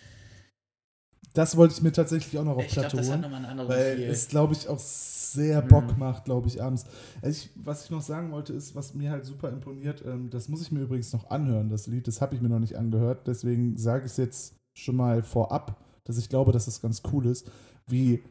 [1.34, 3.68] Das wollte ich mir tatsächlich auch noch auf ich Platte glaub, das holen.
[3.68, 4.08] Weil Feel.
[4.08, 5.98] es, glaube ich, auch sehr Bock mhm.
[5.98, 6.86] macht, glaube ich, abends.
[7.20, 10.48] Also ich, was ich noch sagen wollte, ist, was mir halt super imponiert, ähm, das
[10.48, 12.08] muss ich mir übrigens noch anhören, das Lied.
[12.08, 13.26] Das habe ich mir noch nicht angehört.
[13.26, 17.26] Deswegen sage ich es jetzt schon mal vorab dass ich glaube, dass das ganz cool
[17.26, 17.50] ist,
[17.86, 18.22] wie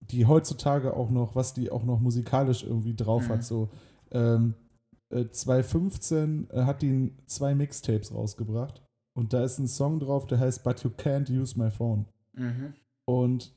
[0.00, 3.32] die heutzutage auch noch, was die auch noch musikalisch irgendwie drauf mhm.
[3.32, 3.44] hat.
[3.44, 3.70] So
[4.10, 4.54] ähm,
[5.10, 8.82] äh, 2015 äh, hat die zwei Mixtapes rausgebracht
[9.16, 12.06] und da ist ein Song drauf, der heißt But You Can't Use My Phone.
[12.34, 12.74] Mhm.
[13.06, 13.54] Und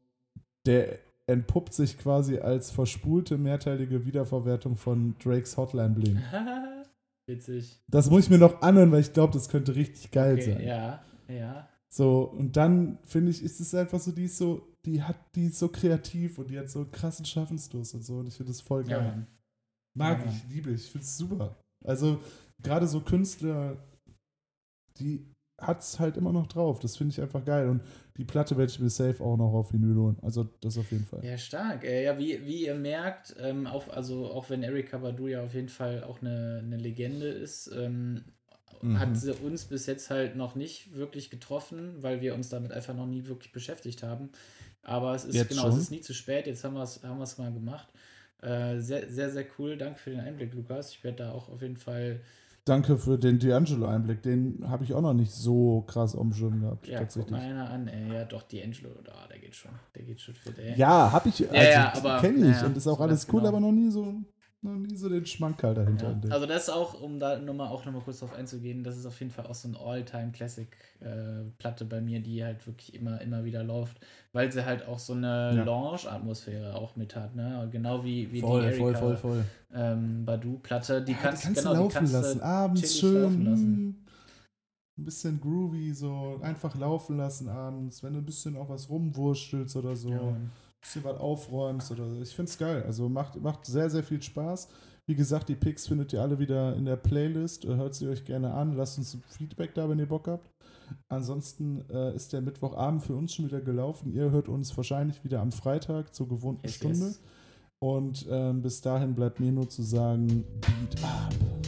[0.65, 6.22] der entpuppt sich quasi als verspulte mehrteilige Wiederverwertung von Drakes Hotline Bling.
[7.28, 7.82] Witzig.
[7.89, 10.62] Das muss ich mir noch anhören, weil ich glaube, das könnte richtig geil okay, sein.
[10.65, 11.67] Ja, ja.
[11.89, 15.47] So, und dann finde ich, ist es einfach so, die ist so, die hat, die
[15.47, 18.52] ist so kreativ und die hat so einen krassen Schaffensdurst und so und ich finde
[18.52, 19.26] das voll geil.
[19.26, 19.28] Ja,
[19.95, 21.58] Mag ja, ich, liebe ich, ich finde es super.
[21.84, 22.21] Also,
[22.62, 23.78] gerade so Künstler,
[25.00, 25.26] die
[25.60, 26.80] hat es halt immer noch drauf.
[26.80, 27.67] Das finde ich einfach geil.
[27.67, 27.82] Und
[28.17, 30.17] die Platte werde ich mir safe auch noch auf Vinyl holen.
[30.21, 31.26] Also das auf jeden Fall.
[31.26, 31.84] Ja, stark.
[31.84, 35.69] Ja, wie, wie ihr merkt, ähm, auch, also auch wenn Erika Badu ja auf jeden
[35.69, 38.23] Fall auch eine, eine Legende ist, ähm,
[38.82, 38.99] mhm.
[38.99, 42.93] hat sie uns bis jetzt halt noch nicht wirklich getroffen, weil wir uns damit einfach
[42.93, 44.30] noch nie wirklich beschäftigt haben.
[44.84, 45.71] Aber es ist jetzt genau, schon?
[45.71, 46.47] es ist nie zu spät.
[46.47, 47.88] Jetzt haben wir es haben mal gemacht.
[48.41, 49.77] Äh, sehr, sehr, sehr cool.
[49.77, 50.91] Danke für den Einblick, Lukas.
[50.91, 52.21] Ich werde da auch auf jeden Fall.
[52.65, 54.21] Danke für den D'Angelo-Einblick.
[54.21, 56.88] Den habe ich auch noch nicht so krass dem Schirm gehabt.
[56.88, 57.32] Ja, tatsächlich.
[57.32, 57.88] guck mal einer an.
[57.88, 58.13] Ey.
[58.13, 59.71] Ja, doch, D'Angelo, da, der geht schon.
[59.95, 60.77] Der geht schon für den.
[60.77, 61.41] Ja, habe ich.
[61.41, 62.19] Also, ja, ja, aber.
[62.21, 63.47] Kenne ich ja, und ist auch alles cool, genau.
[63.49, 64.13] aber noch nie so
[64.67, 66.19] noch nie so den Schmankerl dahinter.
[66.23, 69.06] Ja, also das ist auch, um da nochmal auch nochmal kurz drauf einzugehen, das ist
[69.06, 73.45] auf jeden Fall auch so ein All-Time-Classic-Platte äh, bei mir, die halt wirklich immer, immer
[73.45, 73.99] wieder läuft,
[74.34, 75.63] weil sie halt auch so eine ja.
[75.63, 77.67] Lounge-Atmosphäre auch mit hat, ne?
[77.71, 79.43] Genau wie, wie voll, die Erika, voll, voll, voll.
[79.73, 83.45] Ähm, Badu-Platte, die, ja, kannst, die kannst genau, du laufen kannst lassen, abends schön.
[83.45, 84.03] Lassen.
[84.99, 89.76] Ein bisschen groovy, so einfach laufen lassen abends, wenn du ein bisschen auch was rumwurschtelst
[89.76, 90.09] oder so.
[90.09, 90.36] Ja
[90.88, 92.22] bisschen was aufräumst oder so.
[92.22, 92.84] Ich finde es geil.
[92.84, 94.70] Also macht, macht sehr, sehr viel Spaß.
[95.06, 97.66] Wie gesagt, die Picks findet ihr alle wieder in der Playlist.
[97.66, 98.76] Hört sie euch gerne an.
[98.76, 100.50] Lasst uns Feedback da, wenn ihr Bock habt.
[101.10, 104.14] Ansonsten äh, ist der Mittwochabend für uns schon wieder gelaufen.
[104.14, 107.06] Ihr hört uns wahrscheinlich wieder am Freitag zur gewohnten yes, Stunde.
[107.08, 107.22] Yes.
[107.80, 111.66] Und ähm, bis dahin bleibt mir nur zu sagen, Beat up.